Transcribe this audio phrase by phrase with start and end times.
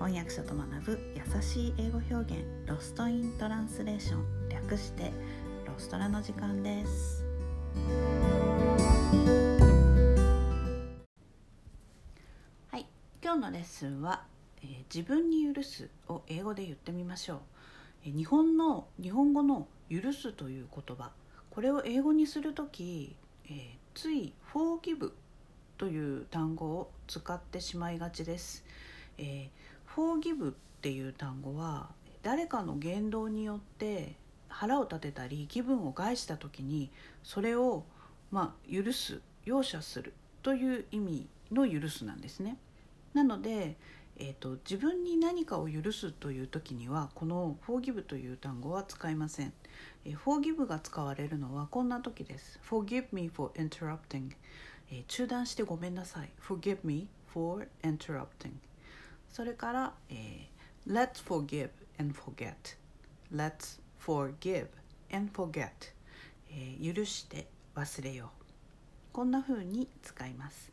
[0.00, 5.12] 翻訳者と学ぶ優しい英語表現ロストイントランスレーション略して
[5.66, 7.22] ロストラの時間です。
[12.68, 12.86] はい
[13.22, 14.22] 今日のレッスンは、
[14.62, 17.38] えー自分に許すを英語で言ってみましょう、
[18.06, 21.10] えー日本の日本語の許すという言葉。
[21.50, 23.60] これを英語にするとき、えー
[23.94, 25.12] つい forgive
[25.76, 28.64] という単語を使ってしまいがちです、
[29.18, 29.50] えー、
[29.94, 31.90] forgive っていう単語は
[32.22, 34.14] 誰かの言動によって
[34.48, 36.90] 腹を立てたり気分を害した時に
[37.22, 37.84] それを
[38.30, 42.56] まあ許す容赦するという意味の許すなんですね。
[43.14, 43.76] なので、
[44.16, 49.52] えー、と自分に何かを許すという時にはこの forgive という単語は使いません、
[50.04, 54.30] えー forgive が使われるのはこんな時です forgive me for interrupting
[54.90, 58.52] えー中断してごめんなさい Forgive me for interrupting
[59.32, 60.50] それから、えー
[60.86, 62.76] Let's forgive and forget
[63.32, 64.68] Let's forgive
[65.12, 65.70] and forget、
[66.50, 68.44] えー許して忘れよう。
[69.12, 70.70] こんな風に使います。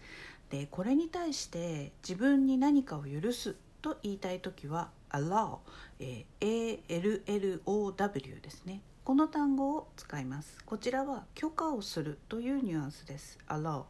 [0.50, 5.58] でこれに対して自分に何かを許すと言いたい時は allow、
[6.00, 8.82] えー ALLOW ですね。
[9.04, 10.58] この単語を使います。
[10.66, 13.38] こちらは許可をするというニュアンスです。
[13.48, 13.84] allow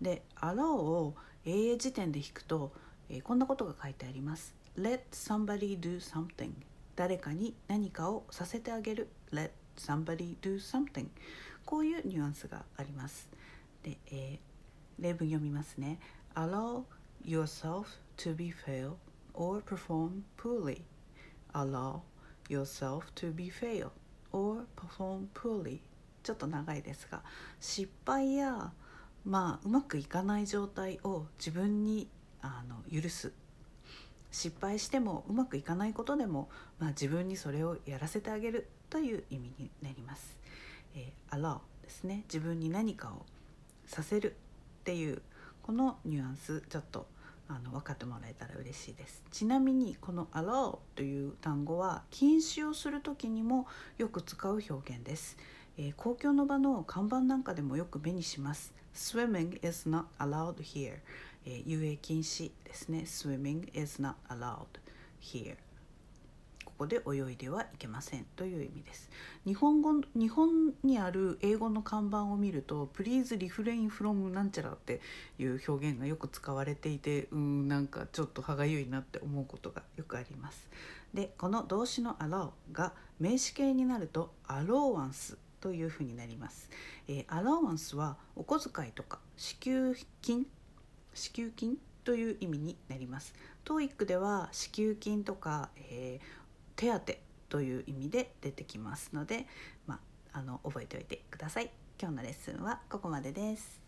[0.00, 2.72] で allow を英英辞典で引くと、
[3.12, 6.50] えーこんなことが書いてあります let somebody do something
[6.96, 11.06] 誰かに何かをさせてあげる let somebody do something
[11.64, 13.28] こういうニュアンスがあります
[13.84, 14.52] で、えー
[14.98, 15.98] 例文読みますね
[16.34, 16.84] allow
[17.24, 18.92] yourself to be fail
[19.34, 20.82] or perform poorly
[21.54, 22.00] allow
[22.48, 23.90] yourself to be fail
[24.32, 25.80] or perform poorly
[26.22, 27.22] ちょっと長いですが
[27.58, 28.72] 失敗や
[29.24, 32.08] まあうまくいかない状態を自分に
[32.42, 33.32] あの許す。
[34.30, 40.38] 失敗してもうまくいかないことでも、まあ、自分にそれをやらせてあげるという意味になります。
[40.94, 42.24] えー allow ですね。
[42.24, 43.24] 自分に何かを
[43.86, 44.36] させる
[44.80, 45.22] っていう
[45.62, 47.06] このニュアンスちょっと
[47.48, 49.22] あの分かってもらえたら嬉しいです。
[49.30, 53.66] ちなみにこの allow という単語は禁止をする時にも
[53.98, 55.36] よく使う表現です、
[55.76, 58.72] えー公共の場の看板なんかでもよく目にします。
[58.94, 60.98] Swimming is not allowed here、
[61.44, 63.00] えー遊泳禁止ですね。
[63.00, 64.66] Swimming is not allowed
[65.20, 65.56] here.
[66.64, 69.10] ここで泳いではいけませんという意味です。
[69.44, 75.00] 日本語日本にある英語の看板を見ると「Please refrain from なんちゃら」って
[75.38, 80.68] いう表現がよく使われていてうんなんかちょっと歯がゆいなって思うことがよくあります。
[81.14, 86.68] でこの動詞の allow が名詞形になると allowance というふうになります、
[87.06, 90.46] えー、allowance はお小遣いとか支給金
[91.14, 93.34] 支給金という意味になります。
[93.64, 96.42] TOEIC では支給金とか、えー
[96.76, 97.00] 手当
[97.48, 99.46] という意味で出てきますので、
[99.86, 100.00] ま
[100.32, 101.70] あ、あの覚えておいてください。
[102.00, 103.80] 今日のレッスンはここまでです。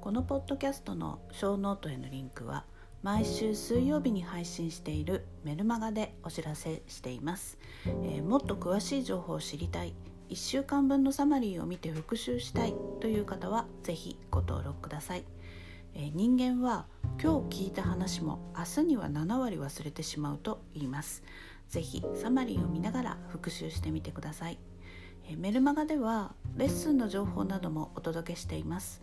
[0.00, 2.64] このポッドキャストのショーノートへのリンクは
[3.02, 9.94] 毎週水曜日に配信しているメルマガでお知らせしています、えーもっと詳しい情報を知りたい。
[10.28, 15.24] 1週間分のサマリーを見て復習したいという方はぜひご登録ください。
[15.94, 16.86] えー人間は
[17.20, 21.22] 今日聞いた話も明日には7割忘れてしまうと言います。
[21.68, 24.58] ぜひサマリーを見ながら復習してみてください。
[25.28, 29.02] えーメルマガではレッスンの情報などもお届けしています。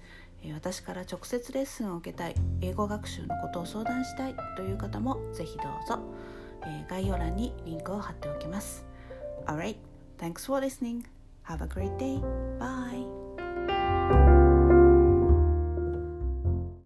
[0.53, 5.99] 私から直接レッスンを受けたい英語学習のことを相談したいという方もぜひどうぞ。
[6.65, 8.85] え概要欄にリンクを貼っておきます。
[9.47, 9.77] Alright,
[10.19, 11.14] thanks for listening.
[11.45, 12.19] Have a great day.
[12.59, 13.24] Bye.